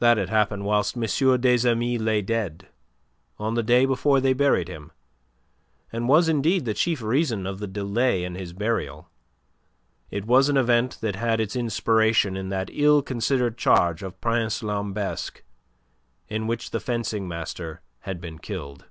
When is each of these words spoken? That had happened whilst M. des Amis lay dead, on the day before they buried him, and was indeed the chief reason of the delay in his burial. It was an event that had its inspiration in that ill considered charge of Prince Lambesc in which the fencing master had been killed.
That 0.00 0.16
had 0.16 0.28
happened 0.28 0.64
whilst 0.64 0.96
M. 0.96 1.04
des 1.40 1.70
Amis 1.70 2.00
lay 2.00 2.20
dead, 2.20 2.66
on 3.38 3.54
the 3.54 3.62
day 3.62 3.86
before 3.86 4.20
they 4.20 4.32
buried 4.32 4.66
him, 4.66 4.90
and 5.92 6.08
was 6.08 6.28
indeed 6.28 6.64
the 6.64 6.74
chief 6.74 7.00
reason 7.00 7.46
of 7.46 7.60
the 7.60 7.68
delay 7.68 8.24
in 8.24 8.34
his 8.34 8.52
burial. 8.52 9.08
It 10.10 10.24
was 10.24 10.48
an 10.48 10.56
event 10.56 10.98
that 11.00 11.14
had 11.14 11.38
its 11.38 11.54
inspiration 11.54 12.36
in 12.36 12.48
that 12.48 12.70
ill 12.72 13.02
considered 13.02 13.56
charge 13.56 14.02
of 14.02 14.20
Prince 14.20 14.64
Lambesc 14.64 15.44
in 16.26 16.48
which 16.48 16.72
the 16.72 16.80
fencing 16.80 17.28
master 17.28 17.82
had 18.00 18.20
been 18.20 18.40
killed. 18.40 18.86